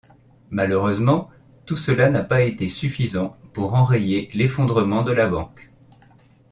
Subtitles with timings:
[0.49, 1.29] Malheureusement,
[1.67, 5.69] tout cela n’a pas été suffisant pour enrayer l'effondrement de la banque.